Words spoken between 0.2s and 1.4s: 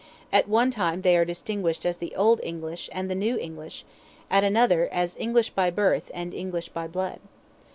At one time they are